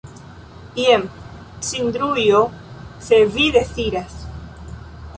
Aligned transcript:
Jen 0.77 1.03
cindrujo, 1.67 2.41
se 3.09 3.23
vi 3.37 3.51
deziras. 3.61 4.15